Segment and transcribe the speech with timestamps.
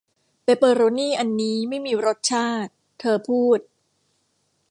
[0.43, 3.59] เปเปอโรนี่อันนี้ไม่มีรสชาติเธอพูด